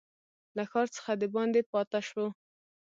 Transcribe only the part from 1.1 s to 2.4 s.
دباندي پاته شو.